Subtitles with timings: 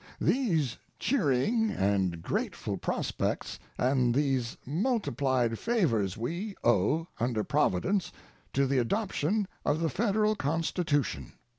[0.19, 8.11] These cheering and grateful prospects and these multiplied favors we owe, under Providence,
[8.53, 11.33] to the adoption of the Federal Constitution.